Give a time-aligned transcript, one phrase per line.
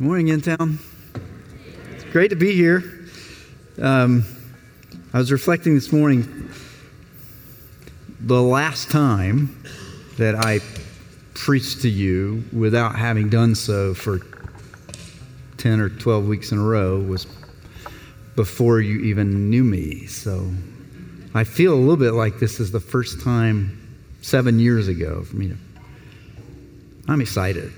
[0.00, 0.80] Morning, Intown.
[1.92, 2.82] It's great to be here.
[3.80, 4.24] Um,
[5.12, 6.50] I was reflecting this morning
[8.18, 9.56] the last time
[10.18, 10.58] that I
[11.34, 14.18] preached to you without having done so for
[15.58, 17.28] 10 or 12 weeks in a row was
[18.34, 20.06] before you even knew me.
[20.06, 20.50] So
[21.34, 25.36] I feel a little bit like this is the first time seven years ago for
[25.36, 25.56] me to.
[27.06, 27.72] I'm excited.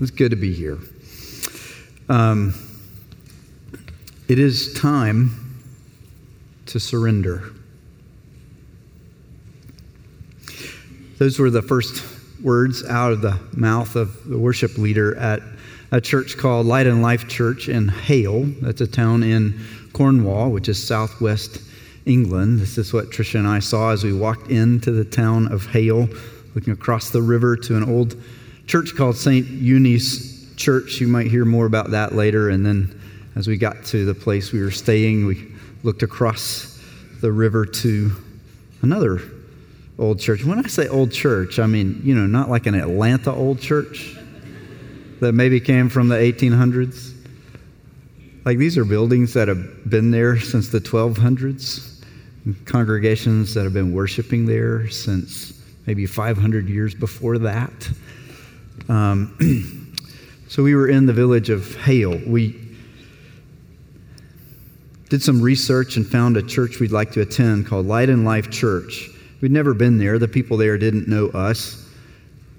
[0.00, 0.78] It's good to be here.
[2.08, 2.54] Um,
[4.28, 5.62] it is time
[6.66, 7.52] to surrender.
[11.18, 12.04] Those were the first
[12.42, 15.40] words out of the mouth of the worship leader at
[15.90, 18.44] a church called Light and Life Church in Hayle.
[18.62, 19.60] That's a town in
[19.92, 21.60] Cornwall, which is southwest
[22.06, 22.60] England.
[22.60, 26.08] This is what Tricia and I saw as we walked into the town of Hayle,
[26.54, 28.16] looking across the river to an old
[28.66, 29.46] church called St.
[29.46, 31.00] Uny's church.
[31.00, 32.50] You might hear more about that later.
[32.50, 33.00] And then
[33.36, 35.52] as we got to the place we were staying, we
[35.82, 36.82] looked across
[37.20, 38.12] the river to
[38.82, 39.20] another
[39.98, 40.44] old church.
[40.44, 44.16] When I say old church, I mean, you know, not like an Atlanta old church
[45.20, 47.14] that maybe came from the 1800s.
[48.44, 52.02] Like these are buildings that have been there since the 1200s,
[52.64, 57.90] congregations that have been worshiping there since maybe 500 years before that.
[58.88, 59.36] Um,
[60.48, 62.18] So we were in the village of Hayle.
[62.26, 62.58] We
[65.10, 68.50] did some research and found a church we'd like to attend called Light and Life
[68.50, 69.10] Church.
[69.42, 70.18] We'd never been there.
[70.18, 71.86] The people there didn't know us,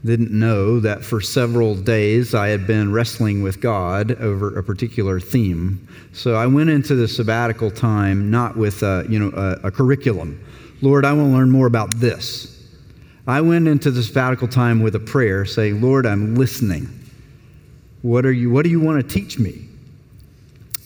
[0.05, 5.19] didn't know that for several days I had been wrestling with God over a particular
[5.19, 5.87] theme.
[6.13, 10.39] So I went into the sabbatical time not with a, you know, a, a curriculum.
[10.83, 12.55] Lord, I want to learn more about this.
[13.25, 16.98] I went into the sabbatical time with a prayer saying, Lord, I'm listening.
[18.01, 19.67] What, are you, what do you want to teach me?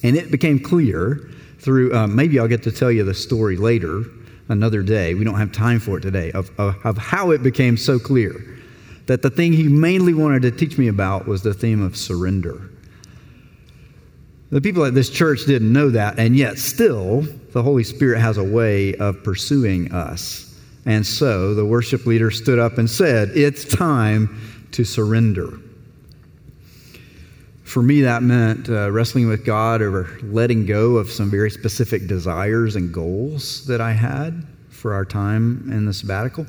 [0.01, 4.03] And it became clear through, uh, maybe I'll get to tell you the story later,
[4.49, 5.13] another day.
[5.13, 8.59] We don't have time for it today, of, of, of how it became so clear
[9.05, 12.69] that the thing he mainly wanted to teach me about was the theme of surrender.
[14.49, 18.37] The people at this church didn't know that, and yet still, the Holy Spirit has
[18.37, 20.59] a way of pursuing us.
[20.85, 24.39] And so the worship leader stood up and said, It's time
[24.71, 25.59] to surrender
[27.73, 32.05] for me, that meant uh, wrestling with God over letting go of some very specific
[32.05, 36.45] desires and goals that I had for our time in the sabbatical.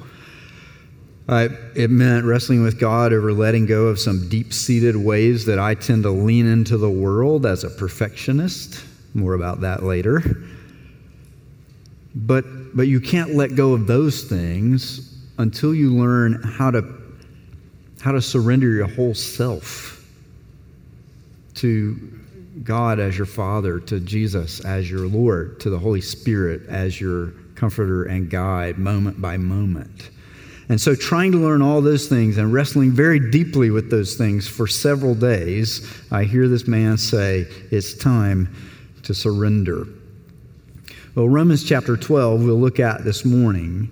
[1.26, 5.72] It meant wrestling with God over letting go of some deep seated ways that I
[5.76, 8.84] tend to lean into the world as a perfectionist.
[9.14, 10.22] More about that later.
[12.14, 16.84] But, but you can't let go of those things until you learn how to,
[18.02, 20.03] how to surrender your whole self
[21.54, 21.96] to
[22.62, 27.32] God as your Father, to Jesus as your Lord, to the Holy Spirit as your
[27.54, 30.10] comforter and guide, moment by moment.
[30.68, 34.48] And so, trying to learn all those things and wrestling very deeply with those things
[34.48, 38.54] for several days, I hear this man say, It's time
[39.02, 39.86] to surrender.
[41.14, 43.90] Well, Romans chapter 12, we'll look at this morning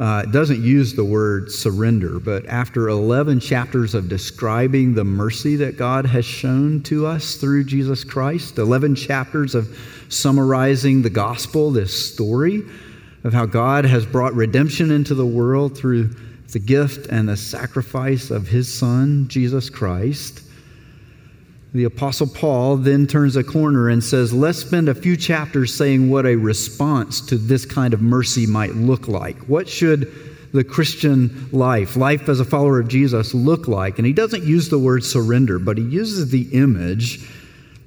[0.00, 5.76] uh, doesn't use the word surrender, but after 11 chapters of describing the mercy that
[5.76, 9.78] God has shown to us through Jesus Christ, 11 chapters of
[10.08, 12.62] summarizing the gospel, this story
[13.24, 16.08] of how God has brought redemption into the world through
[16.48, 20.40] the gift and the sacrifice of his Son, Jesus Christ.
[21.72, 26.10] The Apostle Paul then turns a corner and says, Let's spend a few chapters saying
[26.10, 29.36] what a response to this kind of mercy might look like.
[29.48, 30.12] What should
[30.52, 33.98] the Christian life, life as a follower of Jesus, look like?
[33.98, 37.28] And he doesn't use the word surrender, but he uses the image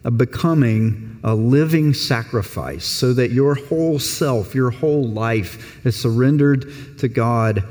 [0.05, 6.71] of becoming a living sacrifice so that your whole self, your whole life is surrendered
[6.99, 7.65] to God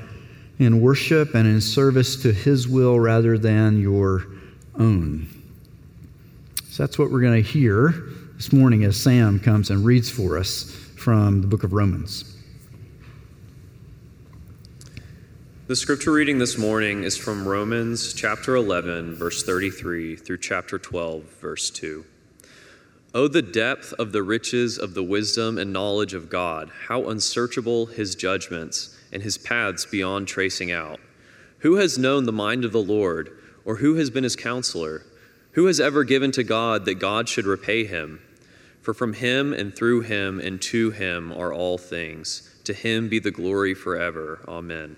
[0.58, 4.26] in worship and in service to his will rather than your
[4.78, 5.41] own.
[6.72, 7.92] So that's what we're going to hear
[8.36, 12.34] this morning as Sam comes and reads for us from the book of Romans.
[15.66, 21.24] The scripture reading this morning is from Romans chapter 11, verse 33 through chapter 12,
[21.42, 22.06] verse 2.
[23.14, 27.84] Oh, the depth of the riches of the wisdom and knowledge of God, how unsearchable
[27.84, 31.00] his judgments and his paths beyond tracing out.
[31.58, 33.36] Who has known the mind of the Lord,
[33.66, 35.04] or who has been his counselor?
[35.52, 38.20] Who has ever given to God that God should repay him?
[38.80, 42.50] For from him and through him and to him are all things.
[42.64, 44.40] To him be the glory forever.
[44.48, 44.96] Amen.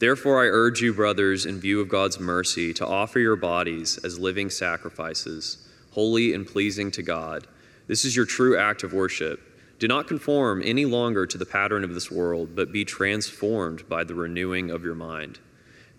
[0.00, 4.18] Therefore, I urge you, brothers, in view of God's mercy, to offer your bodies as
[4.18, 7.46] living sacrifices, holy and pleasing to God.
[7.86, 9.40] This is your true act of worship.
[9.78, 14.02] Do not conform any longer to the pattern of this world, but be transformed by
[14.02, 15.38] the renewing of your mind.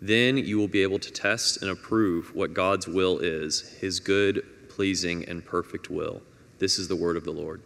[0.04, 4.44] Then you will be able to test and approve what God's will is, his good,
[4.68, 6.22] pleasing, and perfect will.
[6.60, 7.62] This is the word of the Lord.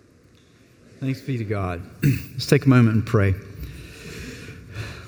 [1.00, 1.82] Thanks be to God.
[2.04, 3.34] Let's take a moment and pray.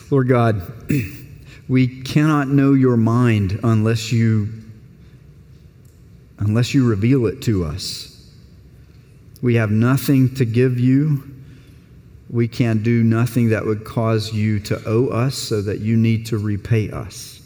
[0.09, 0.73] Lord God,
[1.67, 4.49] we cannot know your mind unless you
[6.39, 8.27] unless you reveal it to us.
[9.43, 11.31] We have nothing to give you.
[12.29, 16.27] We can do nothing that would cause you to owe us so that you need
[16.27, 17.41] to repay us.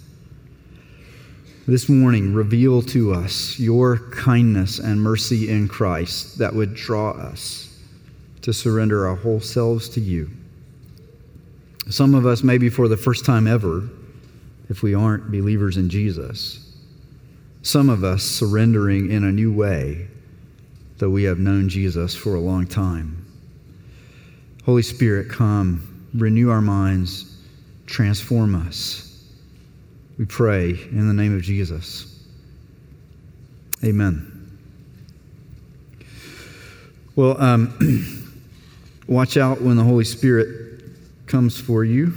[1.65, 7.79] This morning, reveal to us your kindness and mercy in Christ that would draw us
[8.41, 10.29] to surrender our whole selves to you.
[11.89, 13.89] Some of us, maybe for the first time ever,
[14.69, 16.59] if we aren't believers in Jesus.
[17.61, 20.07] Some of us surrendering in a new way,
[20.97, 23.22] though we have known Jesus for a long time.
[24.65, 27.37] Holy Spirit, come, renew our minds,
[27.85, 29.25] transform us.
[30.17, 32.23] We pray in the name of Jesus.
[33.83, 34.29] Amen.
[37.15, 38.33] Well, um,
[39.07, 40.83] watch out when the Holy Spirit
[41.27, 42.13] comes for you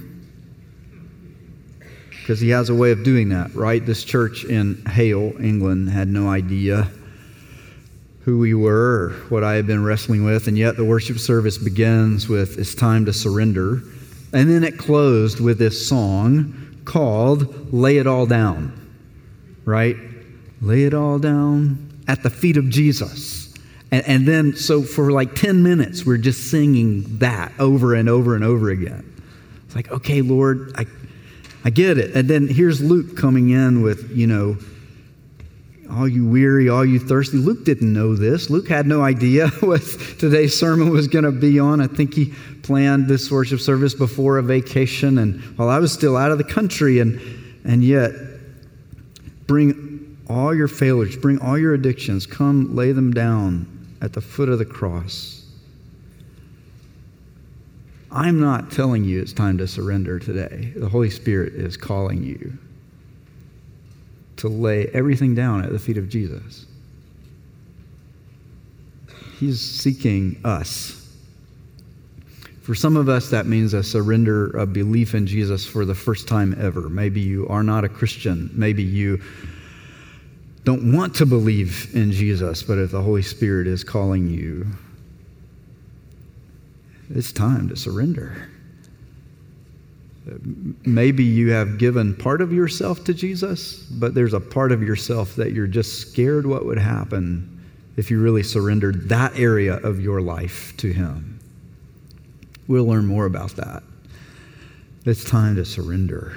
[2.10, 3.84] because he has a way of doing that, right?
[3.84, 6.88] This church in Hayle, England, had no idea
[8.26, 12.28] who we were what I had been wrestling with, and yet the worship service begins
[12.28, 13.80] with It's Time to Surrender.
[14.32, 18.72] And then it closed with this song called Lay It All Down,
[19.64, 19.96] right?
[20.60, 23.54] Lay it all down at the feet of Jesus.
[23.92, 28.34] And, and then, so for like 10 minutes, we're just singing that over and over
[28.34, 29.04] and over again.
[29.66, 30.86] It's like, okay, Lord, I,
[31.64, 32.16] I get it.
[32.16, 34.56] And then here's Luke coming in with, you know,
[35.90, 37.36] all you weary, all you thirsty.
[37.36, 38.50] Luke didn't know this.
[38.50, 39.82] Luke had no idea what
[40.18, 41.80] today's sermon was going to be on.
[41.80, 46.16] I think he planned this worship service before a vacation and while I was still
[46.16, 47.20] out of the country and
[47.64, 48.12] and yet
[49.46, 54.48] bring all your failures, bring all your addictions, come lay them down at the foot
[54.48, 55.44] of the cross.
[58.10, 60.72] I'm not telling you it's time to surrender today.
[60.76, 62.56] The Holy Spirit is calling you
[64.36, 66.66] to lay everything down at the feet of Jesus.
[69.38, 71.02] He's seeking us.
[72.62, 76.26] For some of us, that means a surrender of belief in Jesus for the first
[76.26, 76.88] time ever.
[76.88, 78.50] Maybe you are not a Christian.
[78.54, 79.22] Maybe you
[80.64, 84.66] don't want to believe in Jesus, but if the Holy Spirit is calling you,
[87.08, 88.48] it's time to surrender.
[90.84, 95.36] Maybe you have given part of yourself to Jesus, but there's a part of yourself
[95.36, 97.64] that you're just scared what would happen
[97.96, 101.38] if you really surrendered that area of your life to Him.
[102.66, 103.82] We'll learn more about that.
[105.04, 106.36] It's time to surrender.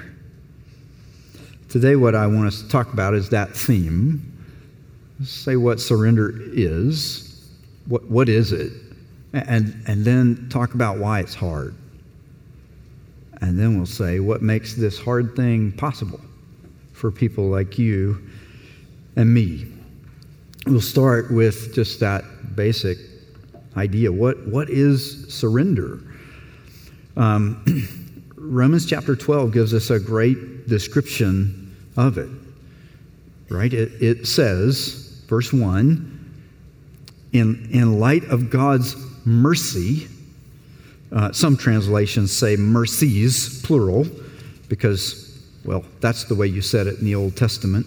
[1.70, 4.32] Today, what I want us to talk about is that theme.
[5.24, 7.50] say what surrender is.
[7.88, 8.72] What, what is it?
[9.34, 11.76] and, and then talk about why it's hard.
[13.42, 16.20] And then we'll say what makes this hard thing possible
[16.94, 18.22] for people like you
[19.16, 19.66] and me.
[20.66, 22.24] We'll start with just that
[22.56, 22.98] basic
[23.78, 24.12] idea.
[24.12, 26.00] What, what is surrender?
[27.16, 27.64] Um,
[28.36, 32.30] Romans chapter 12 gives us a great description of it,
[33.50, 33.74] right?
[33.74, 36.16] It, it says, verse 1
[37.34, 40.08] in, in light of God's mercy.
[41.12, 44.06] Uh, some translations say mercies, plural,
[44.68, 47.86] because, well, that's the way you said it in the Old Testament.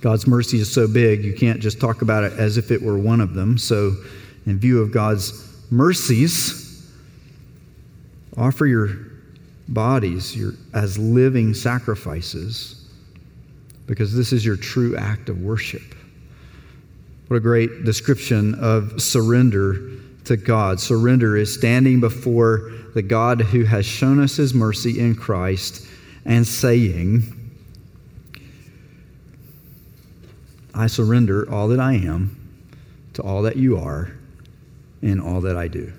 [0.00, 2.98] God's mercy is so big, you can't just talk about it as if it were
[2.98, 3.58] one of them.
[3.58, 3.94] So,
[4.46, 6.90] in view of God's mercies,
[8.36, 8.88] offer your
[9.68, 12.88] bodies your, as living sacrifices
[13.86, 15.82] because this is your true act of worship.
[17.28, 19.90] What a great description of surrender
[20.30, 20.78] to God.
[20.78, 25.84] Surrender is standing before the God who has shown us his mercy in Christ
[26.24, 27.22] and saying,
[30.72, 32.36] I surrender all that I am
[33.14, 34.12] to all that you are
[35.02, 35.92] and all that I do.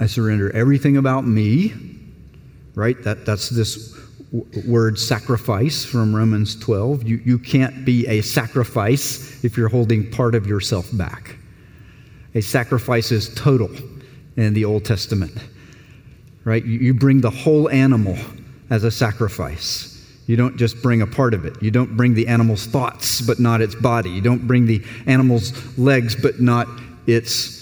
[0.00, 1.72] I surrender everything about me,
[2.74, 3.00] right?
[3.04, 3.95] That, that's this
[4.66, 7.04] word sacrifice from Romans 12.
[7.04, 11.36] You, you can't be a sacrifice if you're holding part of yourself back.
[12.34, 13.70] A sacrifice is total
[14.36, 15.32] in the Old Testament,
[16.44, 16.64] right?
[16.64, 18.16] You, you bring the whole animal
[18.70, 19.92] as a sacrifice.
[20.26, 21.62] You don't just bring a part of it.
[21.62, 24.10] You don't bring the animal's thoughts, but not its body.
[24.10, 26.66] You don't bring the animal's legs, but not
[27.06, 27.56] its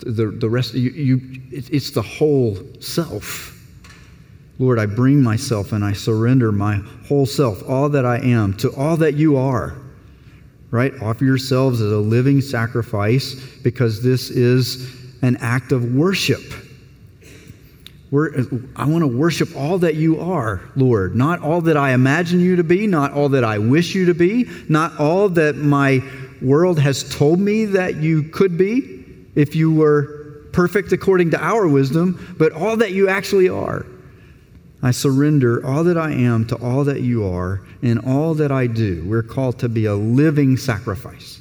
[0.00, 0.74] the, the rest.
[0.74, 1.20] You, you,
[1.50, 3.57] it's the whole self.
[4.58, 8.74] Lord, I bring myself and I surrender my whole self, all that I am, to
[8.74, 9.76] all that you are.
[10.70, 10.92] Right?
[11.00, 16.42] Offer yourselves as a living sacrifice because this is an act of worship.
[18.10, 18.32] We're,
[18.74, 21.14] I want to worship all that you are, Lord.
[21.14, 24.14] Not all that I imagine you to be, not all that I wish you to
[24.14, 26.02] be, not all that my
[26.40, 31.68] world has told me that you could be if you were perfect according to our
[31.68, 33.86] wisdom, but all that you actually are.
[34.82, 38.66] I surrender all that I am to all that you are and all that I
[38.68, 39.04] do.
[39.06, 41.40] We're called to be a living sacrifice.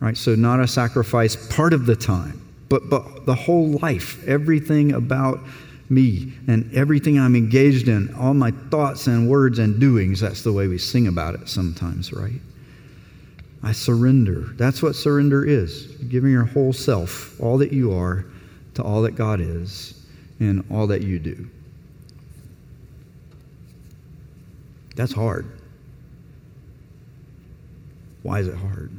[0.00, 0.16] Right?
[0.16, 5.40] So, not a sacrifice part of the time, but, but the whole life, everything about
[5.88, 10.20] me and everything I'm engaged in, all my thoughts and words and doings.
[10.20, 12.40] That's the way we sing about it sometimes, right?
[13.62, 14.54] I surrender.
[14.56, 18.24] That's what surrender is giving your whole self, all that you are,
[18.74, 20.04] to all that God is
[20.40, 21.48] and all that you do.
[24.94, 25.46] That's hard.
[28.22, 28.90] Why is it hard?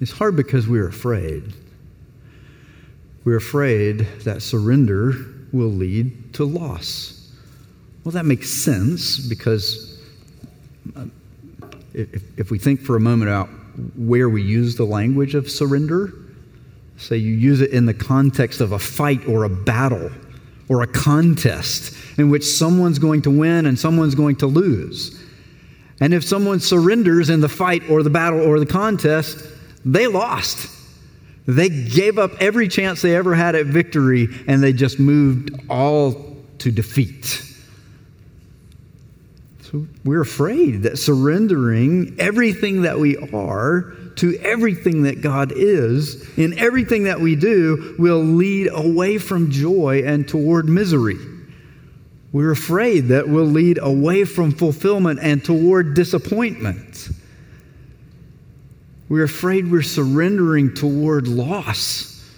[0.00, 1.52] It's hard because we're afraid.
[3.24, 5.14] We're afraid that surrender
[5.52, 7.30] will lead to loss.
[8.04, 10.00] Well, that makes sense because
[10.96, 11.04] uh,
[11.94, 13.48] if, if we think for a moment about
[13.96, 16.12] where we use the language of surrender,
[16.96, 20.10] say you use it in the context of a fight or a battle
[20.72, 25.22] or a contest in which someone's going to win and someone's going to lose.
[26.00, 29.46] And if someone surrenders in the fight or the battle or the contest,
[29.84, 30.70] they lost.
[31.46, 36.38] They gave up every chance they ever had at victory and they just moved all
[36.60, 37.44] to defeat.
[39.72, 46.58] So we're afraid that surrendering everything that we are to everything that God is in
[46.58, 51.16] everything that we do will lead away from joy and toward misery.
[52.32, 57.08] We're afraid that will lead away from fulfillment and toward disappointment.
[59.08, 62.30] We're afraid we're surrendering toward loss.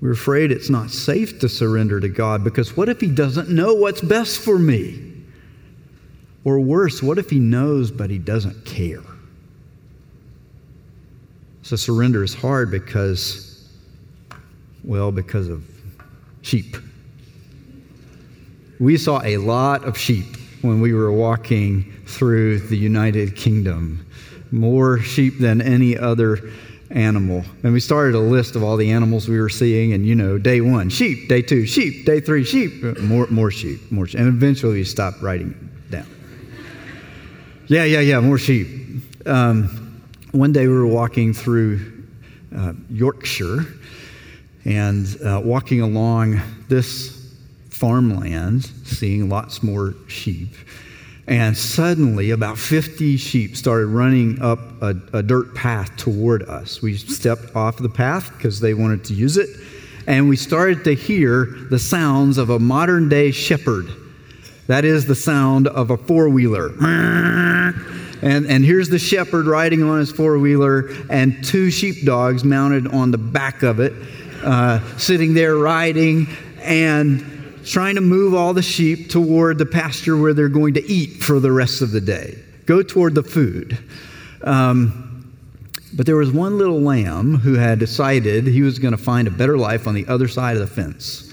[0.00, 3.74] We're afraid it's not safe to surrender to God because what if He doesn't know
[3.74, 5.09] what's best for me?
[6.44, 9.02] Or worse, what if He knows but He doesn't care?
[11.62, 13.68] So surrender is hard because,
[14.82, 15.64] well, because of
[16.42, 16.76] sheep.
[18.78, 24.06] We saw a lot of sheep when we were walking through the United Kingdom
[24.50, 26.50] more sheep than any other
[26.90, 27.44] animal.
[27.62, 30.38] And we started a list of all the animals we were seeing, and you know,
[30.38, 34.18] day one, sheep, day two, sheep, day three, sheep, more, more sheep, more sheep.
[34.18, 35.54] And eventually we stopped writing
[35.90, 36.06] down.
[37.70, 38.66] Yeah, yeah, yeah, more sheep.
[39.26, 42.02] Um, one day we were walking through
[42.52, 43.64] uh, Yorkshire
[44.64, 47.32] and uh, walking along this
[47.68, 50.48] farmland, seeing lots more sheep.
[51.28, 56.82] And suddenly, about 50 sheep started running up a, a dirt path toward us.
[56.82, 59.48] We stepped off the path because they wanted to use it.
[60.08, 63.86] And we started to hear the sounds of a modern day shepherd.
[64.70, 66.68] That is the sound of a four wheeler.
[68.22, 73.10] And, and here's the shepherd riding on his four wheeler, and two sheepdogs mounted on
[73.10, 73.92] the back of it,
[74.44, 76.28] uh, sitting there riding.
[76.60, 81.20] And trying to move all the sheep toward the pasture where they're going to eat
[81.20, 82.38] for the rest of the day.
[82.66, 83.76] Go toward the food.
[84.44, 85.34] Um,
[85.94, 89.32] but there was one little lamb who had decided he was going to find a
[89.32, 91.29] better life on the other side of the fence.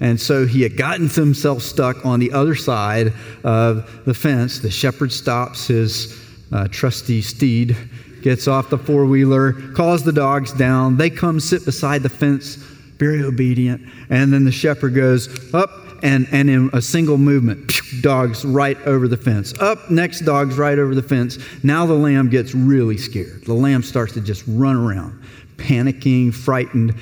[0.00, 3.12] And so he had gotten himself stuck on the other side
[3.44, 4.58] of the fence.
[4.58, 6.22] The shepherd stops his
[6.52, 7.76] uh, trusty steed,
[8.22, 10.96] gets off the four wheeler, calls the dogs down.
[10.96, 12.56] They come sit beside the fence
[12.98, 13.82] very obedient.
[14.10, 15.70] And then the shepherd goes up,
[16.02, 17.72] and, and in a single movement,
[18.02, 19.58] dogs right over the fence.
[19.60, 21.38] Up, next dog's right over the fence.
[21.62, 23.44] Now the lamb gets really scared.
[23.44, 25.22] The lamb starts to just run around,
[25.56, 26.94] panicking, frightened.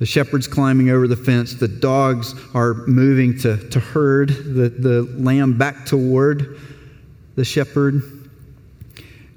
[0.00, 1.54] The shepherd's climbing over the fence.
[1.54, 6.58] The dogs are moving to, to herd the, the lamb back toward
[7.36, 8.02] the shepherd.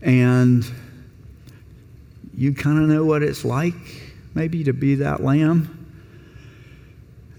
[0.01, 0.65] And
[2.34, 3.74] you kind of know what it's like,
[4.36, 5.86] maybe, to be that lamb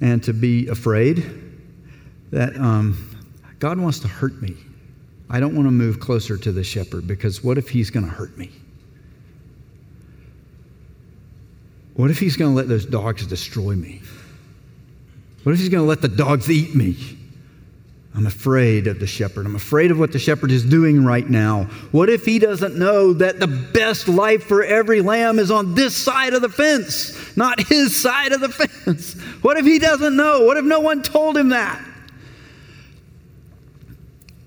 [0.02, 1.25] and to be afraid
[2.31, 3.19] that um,
[3.59, 4.54] God wants to hurt me.
[5.31, 8.12] I don't want to move closer to the shepherd because what if he's going to
[8.12, 8.50] hurt me?
[11.95, 14.03] What if he's going to let those dogs destroy me?
[15.45, 16.97] What if he's going to let the dogs eat me?
[18.17, 19.45] I'm afraid of the shepherd.
[19.45, 21.65] I'm afraid of what the shepherd is doing right now.
[21.91, 25.97] What if he doesn't know that the best life for every lamb is on this
[25.97, 28.49] side of the fence, not his side of the
[28.85, 29.15] fence?
[29.43, 30.43] What if he doesn't know?
[30.43, 31.85] What if no one told him that?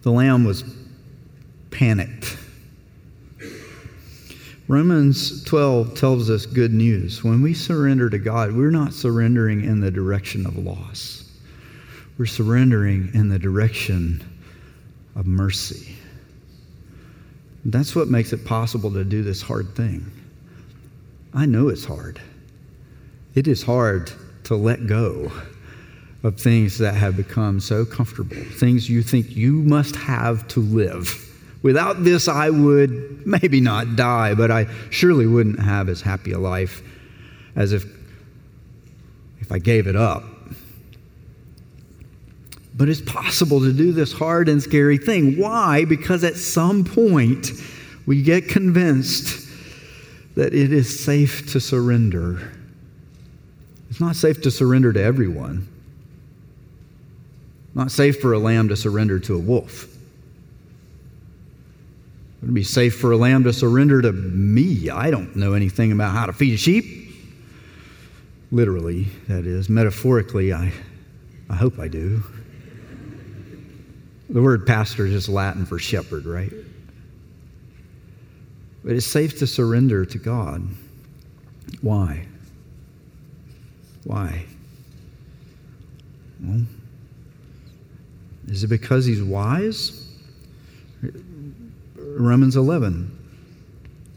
[0.04, 0.63] The lamb was
[1.70, 2.38] panicked.
[4.67, 7.24] Romans 12 tells us good news.
[7.24, 11.29] When we surrender to God, we're not surrendering in the direction of loss,
[12.17, 14.24] we're surrendering in the direction
[15.15, 15.95] of mercy.
[17.63, 20.12] That's what makes it possible to do this hard thing.
[21.33, 22.19] I know it's hard.
[23.36, 24.12] It is hard
[24.45, 25.31] to let go
[26.24, 31.26] of things that have become so comfortable, things you think you must have to live.
[31.67, 36.39] Without this, I would maybe not die, but I surely wouldn't have as happy a
[36.39, 36.81] life
[37.57, 37.83] as if,
[39.41, 40.24] if I gave it up.
[42.74, 45.38] But it's possible to do this hard and scary thing.
[45.38, 45.83] Why?
[45.83, 47.51] Because at some point
[48.05, 49.45] we get convinced
[50.36, 52.50] that it is safe to surrender.
[53.89, 55.67] It's not safe to surrender to everyone.
[57.75, 59.97] Not safe for a lamb to surrender to a wolf.
[62.41, 64.89] It would be safe for a lamb to surrender to me?
[64.89, 67.15] I don't know anything about how to feed a sheep.
[68.51, 69.70] Literally, that is.
[69.70, 70.72] Metaphorically, I,
[71.50, 72.24] I hope I do.
[74.29, 76.51] The word pastor is just Latin for shepherd, right?
[78.84, 80.67] But it's safe to surrender to God.
[81.82, 82.25] Why?
[84.03, 84.46] Why?
[86.41, 86.62] Well,
[88.48, 90.08] is it because he's wise?
[92.19, 93.13] Romans 11.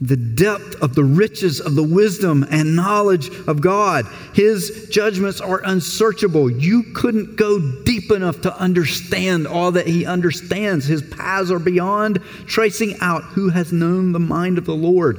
[0.03, 4.07] The depth of the riches of the wisdom and knowledge of God.
[4.33, 6.51] His judgments are unsearchable.
[6.51, 10.87] You couldn't go deep enough to understand all that He understands.
[10.87, 15.19] His paths are beyond tracing out who has known the mind of the Lord,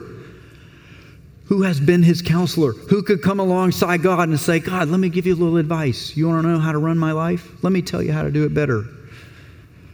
[1.45, 5.09] who has been His counselor, who could come alongside God and say, God, let me
[5.09, 6.17] give you a little advice.
[6.17, 7.63] You want to know how to run my life?
[7.63, 8.85] Let me tell you how to do it better.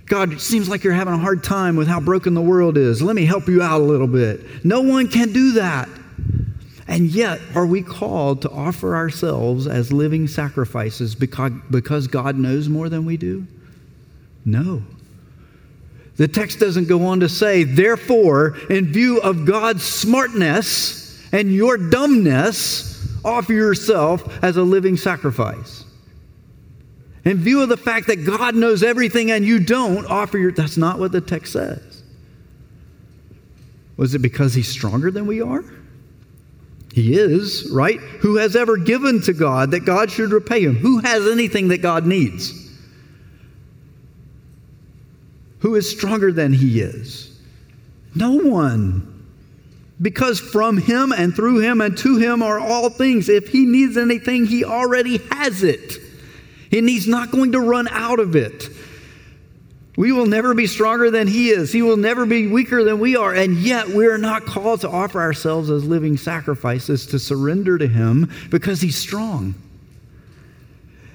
[0.07, 3.01] God, it seems like you're having a hard time with how broken the world is.
[3.01, 4.65] Let me help you out a little bit.
[4.65, 5.89] No one can do that.
[6.87, 12.69] And yet, are we called to offer ourselves as living sacrifices because, because God knows
[12.69, 13.45] more than we do?
[14.45, 14.81] No.
[16.15, 21.77] The text doesn't go on to say, therefore, in view of God's smartness and your
[21.77, 22.85] dumbness,
[23.25, 25.83] offer yourself as a living sacrifice
[27.27, 30.51] in view of the fact that God knows everything and you don't, offer your.
[30.51, 32.03] That's not what the text says.
[33.97, 35.63] Was it because he's stronger than we are?
[36.93, 37.99] He is, right?
[37.99, 40.75] Who has ever given to God that God should repay him?
[40.75, 42.53] Who has anything that God needs?
[45.59, 47.39] Who is stronger than he is?
[48.15, 49.25] No one.
[50.01, 53.29] Because from him and through him and to him are all things.
[53.29, 56.06] If he needs anything, he already has it
[56.71, 58.69] and he's not going to run out of it.
[59.97, 61.73] We will never be stronger than he is.
[61.73, 63.33] He will never be weaker than we are.
[63.33, 67.87] And yet, we are not called to offer ourselves as living sacrifices to surrender to
[67.87, 69.55] him because he's strong.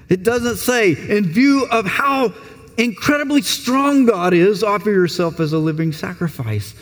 [0.09, 2.33] It doesn't say, in view of how
[2.77, 6.75] incredibly strong God is, offer yourself as a living sacrifice.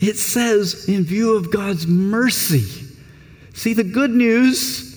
[0.00, 2.86] It says, in view of God's mercy.
[3.54, 4.89] See, the good news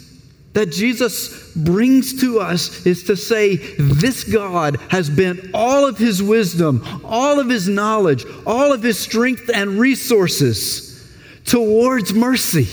[0.54, 6.22] that Jesus brings to us is to say, This God has bent all of his
[6.22, 11.12] wisdom, all of his knowledge, all of his strength and resources
[11.46, 12.68] towards mercy,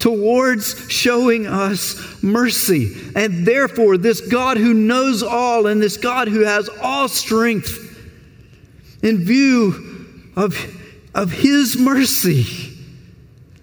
[0.00, 2.92] towards showing us mercy.
[3.14, 7.80] And therefore, this God who knows all and this God who has all strength,
[9.02, 10.56] in view of,
[11.14, 12.72] of his mercy,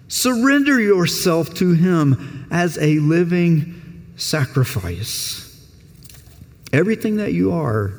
[0.08, 5.66] surrender yourself to him as a living sacrifice.
[6.72, 7.94] Everything that you are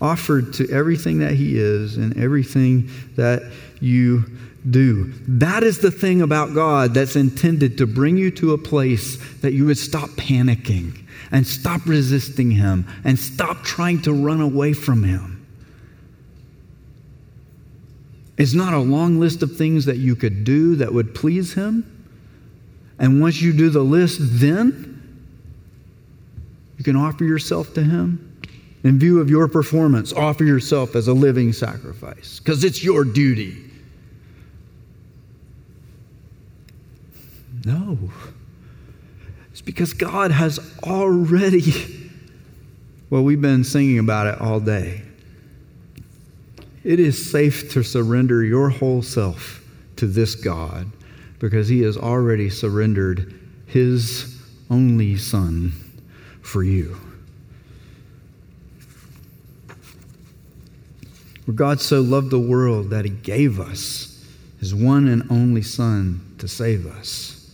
[0.00, 3.42] offered to everything that He is and everything that
[3.80, 4.24] you
[4.68, 5.12] do.
[5.28, 9.52] That is the thing about God that's intended to bring you to a place that
[9.52, 10.98] you would stop panicking
[11.30, 15.46] and stop resisting Him and stop trying to run away from Him.
[18.36, 21.93] It's not a long list of things that you could do that would please Him.
[22.98, 24.94] And once you do the list, then
[26.78, 28.30] you can offer yourself to Him.
[28.82, 33.56] In view of your performance, offer yourself as a living sacrifice because it's your duty.
[37.64, 37.98] No.
[39.50, 42.10] It's because God has already,
[43.08, 45.00] well, we've been singing about it all day.
[46.82, 49.64] It is safe to surrender your whole self
[49.96, 50.90] to this God
[51.44, 55.74] because He has already surrendered His only Son
[56.40, 56.98] for you.
[61.44, 64.24] For God so loved the world that He gave us
[64.58, 67.52] His one and only Son to save us.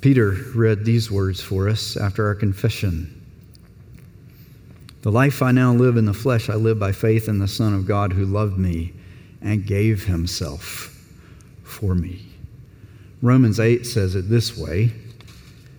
[0.00, 3.15] Peter read these words for us after our confession.
[5.06, 7.72] The life I now live in the flesh, I live by faith in the Son
[7.72, 8.92] of God who loved me
[9.40, 11.00] and gave himself
[11.62, 12.26] for me.
[13.22, 14.92] Romans 8 says it this way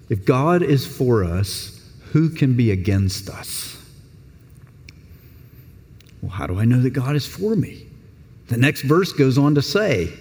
[0.08, 1.78] If God is for us,
[2.14, 3.78] who can be against us?
[6.22, 7.86] Well, how do I know that God is for me?
[8.48, 10.14] The next verse goes on to say,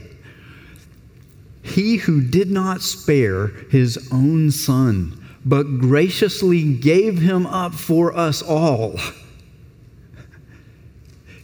[1.62, 8.42] he who did not spare his own son, but graciously gave him up for us
[8.42, 8.98] all,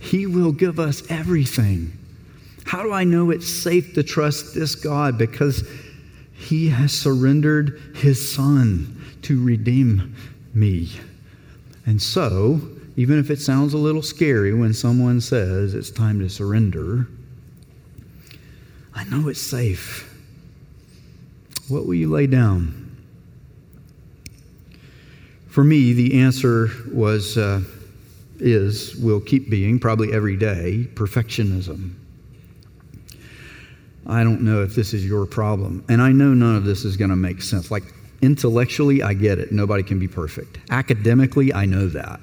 [0.01, 1.97] he will give us everything.
[2.67, 5.17] How do I know it's safe to trust this God?
[5.17, 5.67] Because
[6.35, 10.17] he has surrendered his son to redeem
[10.53, 10.91] me.
[11.87, 12.61] And so,
[12.97, 17.07] even if it sounds a little scary when someone says it's time to surrender,
[18.95, 20.09] I know it's safe
[21.69, 22.82] what will you lay down?
[25.53, 27.61] For me, the answer was, uh,
[28.39, 31.93] is, will keep being, probably every day, perfectionism.
[34.07, 35.85] I don't know if this is your problem.
[35.91, 37.71] And I know none of this is going to make sense.
[37.71, 37.83] Like,
[38.23, 39.53] intellectually, I get it.
[39.53, 40.59] Nobody can be perfect.
[40.71, 42.21] Academically, I know that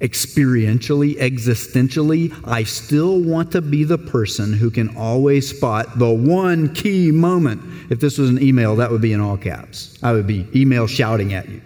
[0.00, 6.74] experientially, existentially, I still want to be the person who can always spot the one
[6.74, 7.62] key moment.
[7.88, 9.96] If this was an email, that would be in all caps.
[10.02, 11.62] I would be email shouting at you.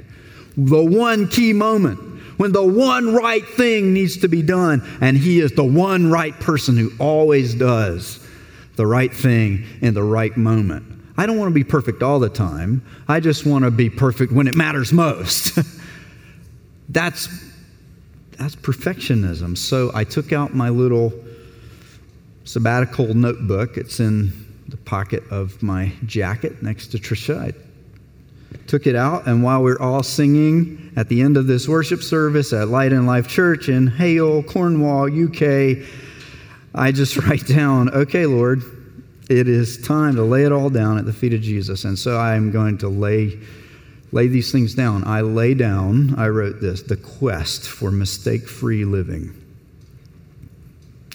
[0.57, 2.01] The one key moment
[2.38, 6.38] when the one right thing needs to be done, and He is the one right
[6.38, 8.27] person who always does
[8.77, 10.85] the right thing in the right moment.
[11.16, 12.85] I don't want to be perfect all the time.
[13.09, 15.59] I just want to be perfect when it matters most.
[16.88, 17.29] That's
[18.38, 19.57] that's perfectionism.
[19.57, 21.12] So I took out my little
[22.45, 23.79] sabbatical notebook.
[23.79, 24.31] It's in
[24.69, 27.40] the pocket of my jacket next to Trisha.
[27.40, 27.53] I
[28.66, 32.53] took it out, and while we're all singing at the end of this worship service
[32.53, 35.79] at Light and Life Church in Hayle, Cornwall, UK,
[36.75, 38.62] I just write down, okay, Lord,
[39.29, 41.85] it is time to lay it all down at the feet of Jesus.
[41.85, 43.38] And so I'm going to lay
[44.12, 45.05] lay these things down.
[45.05, 49.35] I lay down, I wrote this, the quest for mistake free living.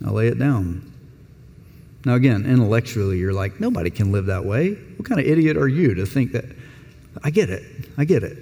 [0.05, 0.91] I lay it down.
[2.05, 4.73] Now, again, intellectually, you're like, nobody can live that way.
[4.73, 6.45] What kind of idiot are you to think that?
[7.23, 7.63] I get it.
[7.97, 8.37] I get it.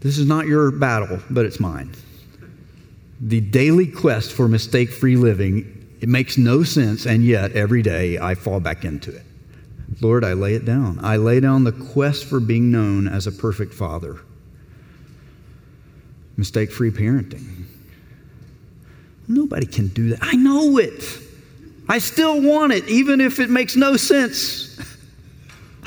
[0.00, 1.92] This is not your battle, but it's mine.
[3.20, 8.18] The daily quest for mistake free living, it makes no sense, and yet every day
[8.18, 9.22] I fall back into it.
[10.00, 11.00] Lord, I lay it down.
[11.02, 14.20] I lay down the quest for being known as a perfect father.
[16.36, 17.64] Mistake free parenting.
[19.28, 20.20] Nobody can do that.
[20.22, 21.04] I know it.
[21.88, 24.78] I still want it, even if it makes no sense.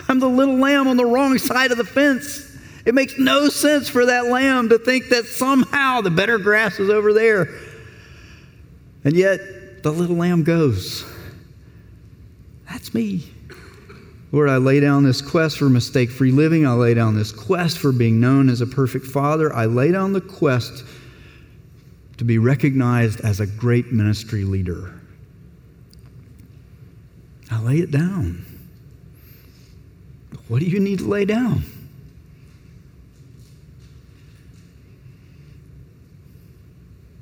[0.07, 2.51] I'm the little lamb on the wrong side of the fence.
[2.85, 6.89] It makes no sense for that lamb to think that somehow the better grass is
[6.89, 7.49] over there.
[9.05, 11.05] And yet, the little lamb goes.
[12.69, 13.23] That's me.
[14.31, 16.65] Lord, I lay down this quest for mistake free living.
[16.65, 19.53] I lay down this quest for being known as a perfect father.
[19.53, 20.83] I lay down the quest
[22.17, 24.99] to be recognized as a great ministry leader.
[27.51, 28.52] I lay it down.
[30.47, 31.63] What do you need to lay down?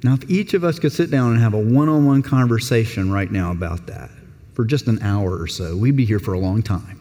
[0.03, 3.11] Now, if each of us could sit down and have a one on one conversation
[3.11, 4.09] right now about that
[4.53, 6.99] for just an hour or so, we'd be here for a long time.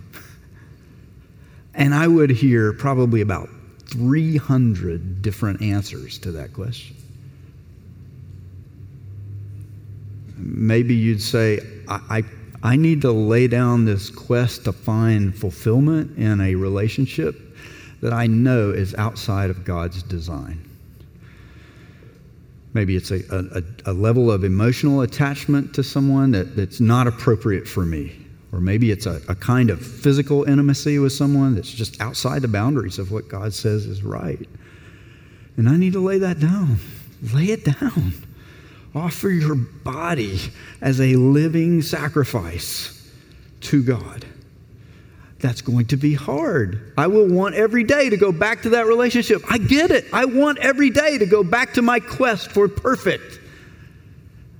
[1.74, 3.48] And I would hear probably about
[3.86, 6.96] 300 different answers to that question.
[10.36, 12.22] Maybe you'd say, I, I,
[12.62, 17.36] I, need to lay down this quest to find fulfillment in a relationship
[18.00, 20.66] that I know is outside of God's design.
[22.72, 27.66] Maybe it's a, a, a level of emotional attachment to someone that, that's not appropriate
[27.66, 28.16] for me.
[28.52, 32.48] Or maybe it's a, a kind of physical intimacy with someone that's just outside the
[32.48, 34.48] boundaries of what God says is right.
[35.56, 36.76] And I need to lay that down.
[37.34, 38.12] Lay it down.
[38.94, 40.40] Offer your body
[40.80, 43.10] as a living sacrifice
[43.60, 44.24] to God.
[45.38, 46.92] That's going to be hard.
[46.98, 49.42] I will want every day to go back to that relationship.
[49.48, 50.06] I get it.
[50.12, 53.40] I want every day to go back to my quest for perfect.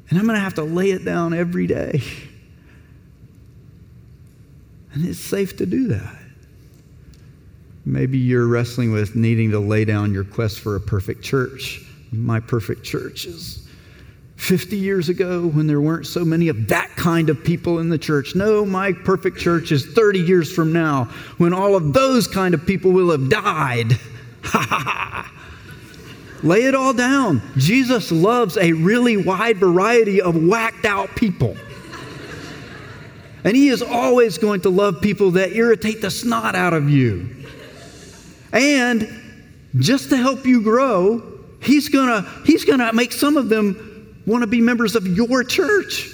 [0.09, 2.03] And I'm going to have to lay it down every day.
[4.93, 6.17] And it's safe to do that.
[7.85, 11.83] Maybe you're wrestling with needing to lay down your quest for a perfect church.
[12.13, 13.69] My perfect church is
[14.41, 17.99] 50 years ago when there weren't so many of that kind of people in the
[17.99, 18.35] church.
[18.35, 21.05] No, my perfect church is 30 years from now
[21.37, 23.93] when all of those kind of people will have died.
[26.43, 27.43] Lay it all down.
[27.59, 31.55] Jesus loves a really wide variety of whacked out people.
[33.45, 37.29] And he is always going to love people that irritate the snot out of you.
[38.55, 39.07] And
[39.77, 41.23] just to help you grow,
[41.61, 43.87] he's going to he's going to make some of them
[44.27, 46.11] want to be members of your church.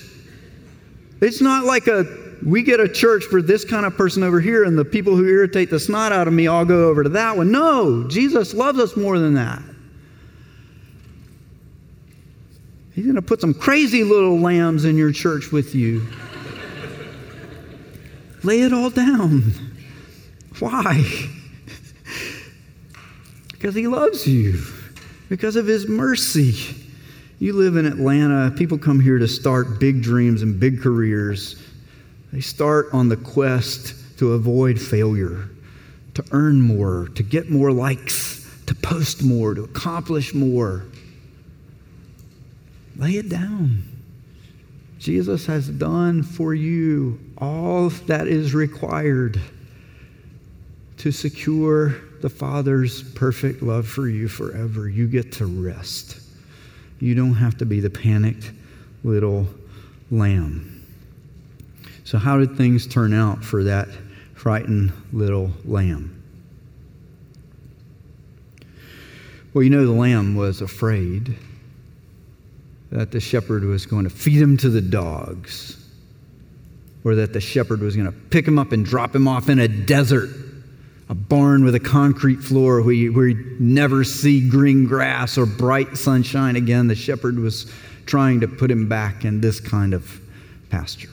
[1.21, 2.05] It's not like a
[2.45, 5.27] we get a church for this kind of person over here and the people who
[5.27, 7.51] irritate the snot out of me all go over to that one.
[7.51, 9.62] No, Jesus loves us more than that.
[12.95, 16.07] He's going to put some crazy little lambs in your church with you.
[18.42, 19.53] Lay it all down.
[20.61, 21.03] Why?
[23.51, 24.62] because he loves you,
[25.29, 26.86] because of his mercy.
[27.38, 31.62] You live in Atlanta, people come here to start big dreams and big careers.
[32.33, 35.51] They start on the quest to avoid failure,
[36.14, 40.85] to earn more, to get more likes, to post more, to accomplish more.
[42.96, 43.83] Lay it down.
[44.99, 49.38] Jesus has done for you all that is required
[50.96, 54.88] to secure the Father's perfect love for you forever.
[54.88, 56.26] You get to rest.
[57.01, 58.53] You don't have to be the panicked
[59.05, 59.47] little
[60.11, 60.85] lamb.
[62.05, 63.89] So, how did things turn out for that
[64.35, 66.23] frightened little lamb?
[69.53, 71.37] Well, you know, the lamb was afraid
[72.91, 75.83] that the shepherd was going to feed him to the dogs,
[77.05, 79.59] or that the shepherd was going to pick him up and drop him off in
[79.59, 80.31] a desert,
[81.09, 85.47] a barn with a concrete floor where you, where you never see green grass or
[85.47, 86.88] bright sunshine again.
[86.88, 87.73] The shepherd was
[88.07, 90.21] trying to put him back in this kind of
[90.71, 91.11] pasture.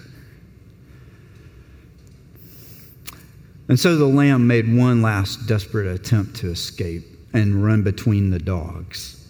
[3.70, 7.04] And so the lamb made one last desperate attempt to escape
[7.34, 9.24] and run between the dogs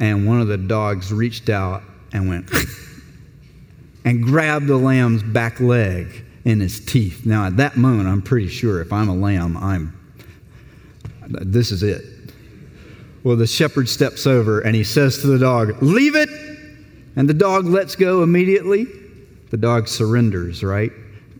[0.00, 2.50] and one of the dogs reached out and went
[4.04, 7.26] and grabbed the lamb's back leg in his teeth.
[7.26, 9.97] Now, at that moment, I'm pretty sure if I'm a lamb, I'm
[11.28, 12.04] this is it.
[13.24, 16.30] Well, the shepherd steps over and he says to the dog, Leave it!
[17.16, 18.86] And the dog lets go immediately.
[19.50, 20.92] The dog surrenders, right?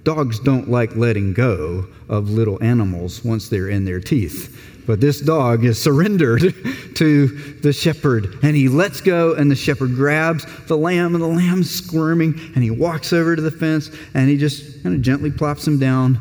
[0.02, 4.84] Dogs don't like letting go of little animals once they're in their teeth.
[4.86, 6.54] But this dog is surrendered
[6.94, 7.26] to
[7.60, 11.70] the shepherd and he lets go, and the shepherd grabs the lamb, and the lamb's
[11.70, 15.66] squirming, and he walks over to the fence and he just kind of gently plops
[15.66, 16.18] him down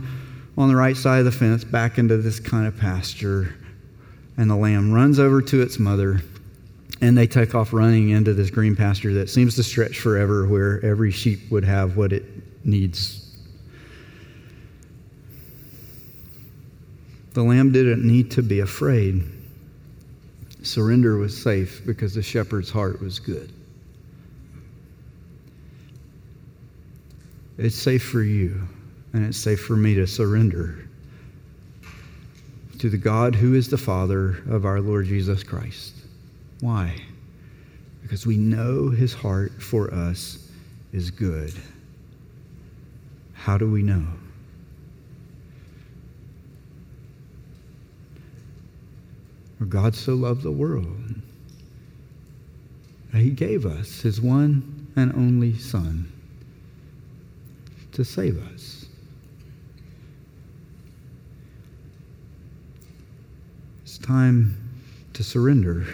[0.58, 3.56] on the right side of the fence back into this kind of pasture.
[4.38, 6.22] And the lamb runs over to its mother,
[7.02, 10.84] and they take off running into this green pasture that seems to stretch forever, where
[10.84, 12.24] every sheep would have what it
[12.65, 13.28] needs
[17.38, 19.24] The lamb didn't need to be afraid.
[20.63, 23.54] Surrender was safe because the shepherd's heart was good.
[27.60, 28.67] It's safe for you,
[29.17, 30.88] and it's safe for me to surrender
[32.77, 35.95] to the God who is the Father of our Lord Jesus Christ.
[36.60, 36.95] Why?
[38.03, 40.51] Because we know his heart for us
[40.93, 41.51] is good.
[43.34, 44.06] How do we know?
[49.58, 51.15] For God so loved the world
[53.12, 56.12] that he gave us his one and only Son
[57.93, 58.77] to save us.
[63.88, 64.56] It's time
[65.12, 65.86] to surrender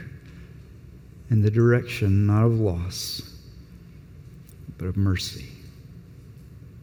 [1.31, 3.23] in the direction not of loss,
[4.77, 5.52] but of mercy.